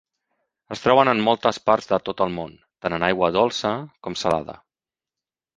[0.75, 2.57] Es troben en moltes parts de tot el món,
[2.87, 3.77] tant en aigua dolça
[4.09, 4.61] com salada.